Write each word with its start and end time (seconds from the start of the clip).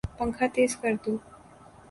پنکھا 0.17 0.45
تیز 0.55 0.71
کردو 0.81 1.13